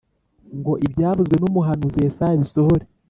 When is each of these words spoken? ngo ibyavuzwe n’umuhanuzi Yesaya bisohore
ngo 0.57 0.73
ibyavuzwe 0.85 1.35
n’umuhanuzi 1.39 1.97
Yesaya 2.05 2.41
bisohore 2.43 2.83